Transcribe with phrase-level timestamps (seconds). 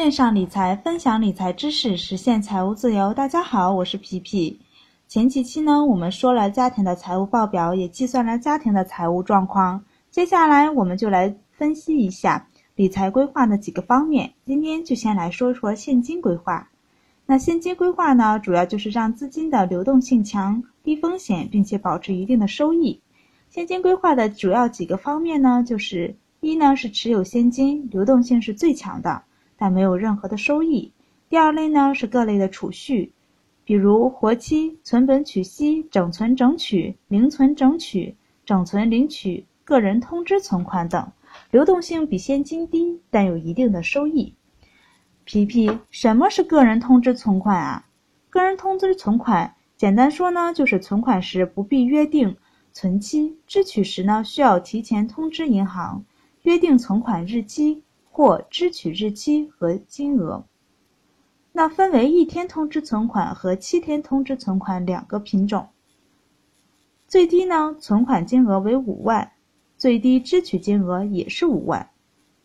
[0.00, 3.12] 线上理财，分享理财知识，实现财务自由。
[3.12, 4.58] 大家好，我是皮皮。
[5.06, 9.84] 前几期呢，我们说了家庭的财务报表，也计算了家庭的财务状况。
[10.10, 14.32] 接下来，我们就来分析一下理财规划的几个方面。
[14.46, 16.70] 今天就先来说说现金规划。
[17.26, 22.98] 那现金规划呢，主要就是让资金的流动性强、低风险，并且保持一定的收益。
[23.50, 29.24] 现金规划的主要几个方面呢，就是一呢是持有现金，流动性是最强的。
[29.60, 30.90] 但没有任何的收益。
[31.28, 33.12] 第二类呢是各类的储蓄，
[33.62, 41.12] 比如活期、存本取息、整存整取、零存整取、整存领取、个人通知存款等，
[41.50, 44.34] 流动性比现金低，但有一定的收益。
[45.24, 47.84] 皮皮，什么是个人通知存款啊？
[48.30, 52.34] 个人通知存款，简单说呢，就是存款时不必约定
[52.72, 56.02] 存期，支取时呢需要提前通知银行，
[56.44, 57.84] 约定存款日期。
[58.10, 60.44] 或支取日期和金额，
[61.52, 65.68] 那分为一天通知存款和七天通知存款两个品种。
[67.06, 69.32] 最低呢，存款金额为五万，
[69.78, 71.88] 最低支取金额也是五万。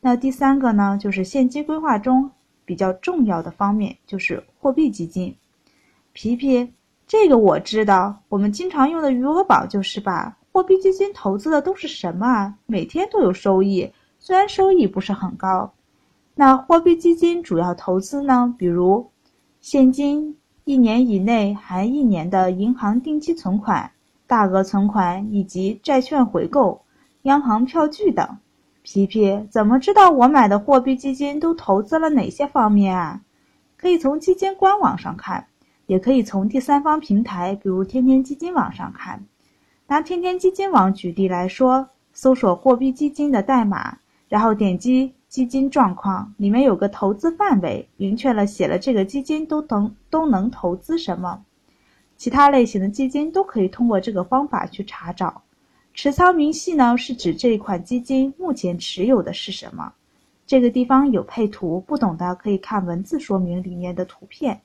[0.00, 2.30] 那第三个呢，就是现金规划中
[2.64, 5.36] 比较重要的方面，就是货币基金。
[6.12, 6.72] 皮皮，
[7.06, 10.38] 这个我知道，我们经常用的余额宝就是吧？
[10.50, 12.54] 货币基金投资的都是什么啊？
[12.66, 13.92] 每天都有收益。
[14.28, 15.72] 虽然收益不是很高，
[16.34, 19.10] 那货币基金主要投资呢，比如
[19.58, 23.90] 现金一年以内含一年的银行定期存款、
[24.26, 26.82] 大额存款以及债券回购、
[27.22, 28.36] 央行票据等。
[28.82, 33.22] 皮皮怎么知道我买的货币基金都投资了哪些方面啊？
[33.78, 35.46] 可以从基金官网上看，
[35.86, 39.24] 也可以从第三方平台，比如天天基金网上看。
[39.86, 43.96] 拿天天基金网举例来说，搜索货币基金的代码。
[44.28, 51.44] 然后点击基金状况，里面有个投资范围，明确了写了这个基金都能都能投资什么，
[52.16, 55.42] 其他类型的基金都可以通过这个方法去查找。
[55.94, 59.92] 持仓明细呢，是指这一款基金目前持有的是什么。
[60.46, 64.60] 这个地方有配图，不懂的可以看文字说明里面的图片。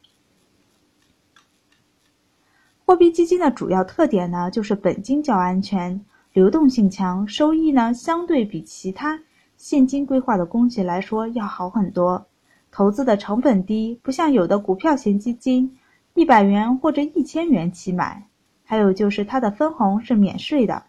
[2.85, 5.99] 货币基金的主要特点呢，就是本金较安全，
[6.33, 9.19] 流动性强，收益呢相对比其他。
[9.63, 12.25] 现金规划的工具来说要好很多，
[12.69, 15.77] 投资的成本低，不像有的股票型基金，
[16.15, 18.27] 一百元或者一千元起买。
[18.65, 20.83] 还有就是它的分红是免税的，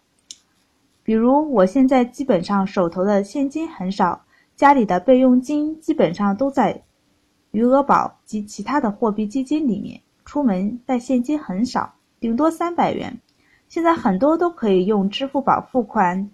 [1.03, 4.25] 比如我现在基本上手头的现金很少，
[4.57, 6.83] 家里的备用金基本上都在
[7.51, 13.21] 余额宝及其他的货币基金里面，出门带现金很少，顶多三百元。
[13.69, 16.29] 现在很多都可以用支付宝付款。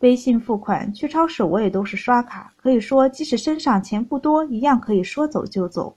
[0.00, 2.52] 微信付款，去超市我也都是刷卡。
[2.56, 5.96] 可以说，即使身上钱不多，一样可以说走就走，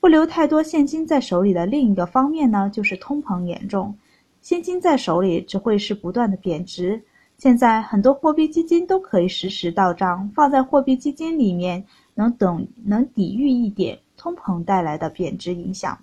[0.00, 3.96] 不留太多现金在手里的另一个方面呢，就是通膨严重，
[4.42, 7.02] 现金在手里只会是不断的贬值。
[7.38, 11.84] 现在很多货币基金都可以实时到账，放在货币基金里面，
[12.14, 15.98] 能等能抵御一点通膨带来的贬值影响。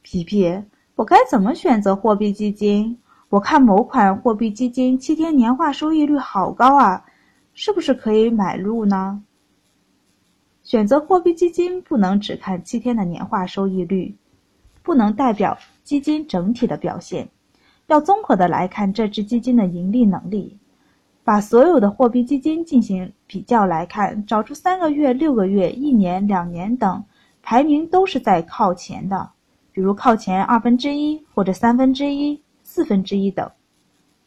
[0.00, 0.50] 皮皮，
[0.96, 2.98] 我该怎么选择货币基金？
[3.30, 7.04] 我看某款货币基金七天年化收益率好高啊，
[7.52, 9.22] 是不是可以买入呢？
[10.62, 14.14] 选择货币基金不能只看七天的年化收益率，
[14.82, 17.28] 不能代表基金整体的表现，
[17.88, 20.56] 要综合的来看这只基金的盈利能力。
[21.22, 27.04] 把所有的货币基金进行比较来看，找出三个月、六个月、一年、两年等
[27.42, 29.30] 排名都是在靠前的，
[29.70, 32.42] 比如靠前二分之一或者三分之一。
[32.78, 33.50] 四分之一等，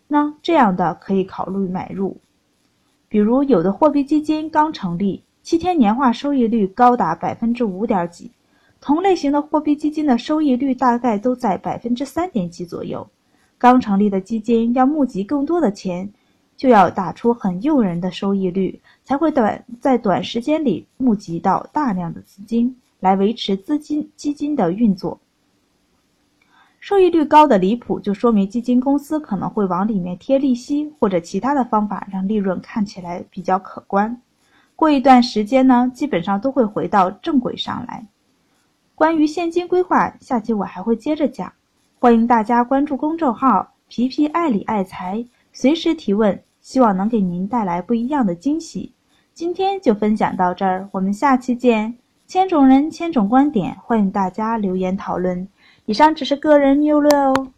[0.10, 2.18] 那这样的可以考虑买入。
[3.08, 8.30] 比如有的货币基金刚成立，七天年化收益率高达百分之五点几，
[8.82, 13.08] 同类型的货币基金的收益率大概都在百分之三点几左右。
[13.58, 16.12] 刚成立的基金要募集更多的钱，
[16.58, 25.18] 就要打出很诱人的收益率，才会短在短时间里募集到大量的资金来维持资金基金的运作。
[26.82, 34.20] 收益率高的离谱，就说明基金公司可能会往里面贴利息或者其他的方法，让利润看起来比较可观。
[34.76, 38.08] 过一段时间呢，基本上都会回到正轨上来。
[38.96, 41.54] 关于现金规划，下期我还会接着讲。
[42.00, 45.24] 欢迎大家关注公众号“皮皮爱理爱财”，
[45.54, 48.92] 随时提问，希望能给您带来不一样的惊喜。
[49.36, 51.96] 今天就分享到这儿，我们下期见。
[52.26, 55.48] 千种人，千种观点，欢迎大家留言讨论。
[55.92, 57.52] 以上只是个人谬论哦。